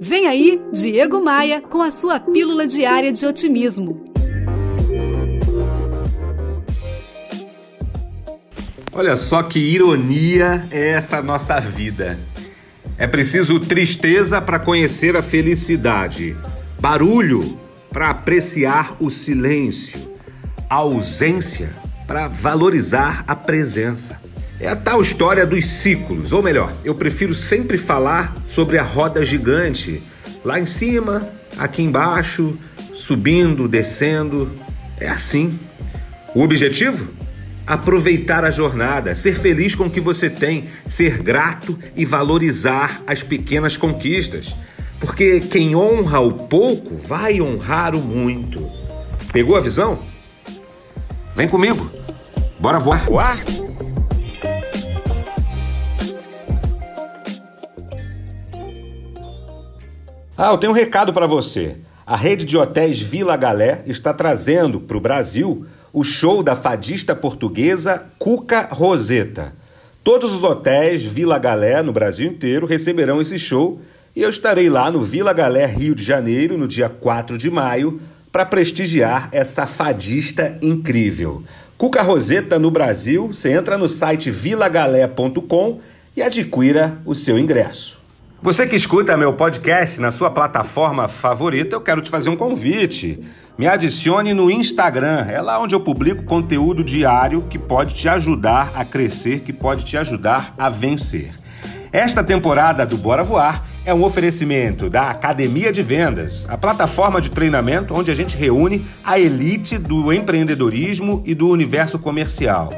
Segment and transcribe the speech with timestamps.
[0.00, 4.04] Vem aí, Diego Maia, com a sua pílula diária de otimismo.
[8.92, 12.18] Olha só que ironia é essa nossa vida.
[12.98, 16.36] É preciso tristeza para conhecer a felicidade,
[16.78, 17.58] barulho
[17.90, 19.98] para apreciar o silêncio,
[20.68, 24.20] ausência para valorizar a presença.
[24.58, 29.24] É a tal história dos ciclos, ou melhor, eu prefiro sempre falar sobre a roda
[29.24, 30.02] gigante,
[30.44, 31.28] lá em cima,
[31.58, 32.58] aqui embaixo,
[32.94, 34.50] subindo, descendo.
[34.98, 35.58] É assim.
[36.34, 37.08] O objetivo?
[37.66, 43.22] Aproveitar a jornada, ser feliz com o que você tem, ser grato e valorizar as
[43.22, 44.54] pequenas conquistas.
[44.98, 48.66] Porque quem honra o pouco vai honrar o muito.
[49.32, 49.98] Pegou a visão?
[51.36, 51.90] Vem comigo.
[52.58, 53.04] Bora voar.
[53.04, 53.36] Voar?
[60.34, 61.76] Ah, eu tenho um recado para você.
[62.06, 67.14] A rede de hotéis Vila Galé está trazendo para o Brasil o show da fadista
[67.14, 69.52] portuguesa Cuca Roseta.
[70.02, 73.78] Todos os hotéis Vila Galé no Brasil inteiro receberão esse show
[74.14, 78.00] e eu estarei lá no Vila Galé, Rio de Janeiro, no dia 4 de maio,
[78.36, 81.42] para prestigiar essa fadista incrível.
[81.78, 85.80] Cuca Roseta no Brasil, você entra no site vilagalé.com
[86.14, 87.98] e adquira o seu ingresso.
[88.42, 93.24] Você que escuta meu podcast na sua plataforma favorita, eu quero te fazer um convite.
[93.56, 98.72] Me adicione no Instagram, é lá onde eu publico conteúdo diário que pode te ajudar
[98.74, 101.32] a crescer, que pode te ajudar a vencer.
[101.90, 107.30] Esta temporada do Bora Voar é um oferecimento da Academia de Vendas, a plataforma de
[107.30, 112.74] treinamento onde a gente reúne a elite do empreendedorismo e do universo comercial.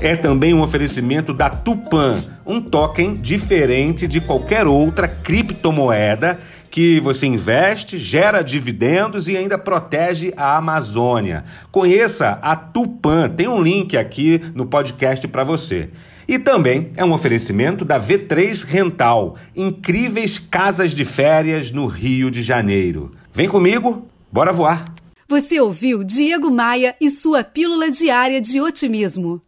[0.00, 6.40] É também um oferecimento da Tupan, um token diferente de qualquer outra criptomoeda
[6.70, 11.44] que você investe, gera dividendos e ainda protege a Amazônia.
[11.70, 15.90] Conheça a Tupan, tem um link aqui no podcast para você.
[16.28, 22.42] E também é um oferecimento da V3 Rental, incríveis casas de férias no Rio de
[22.42, 23.12] Janeiro.
[23.32, 24.94] Vem comigo, bora voar!
[25.26, 29.40] Você ouviu Diego Maia e sua pílula diária de otimismo.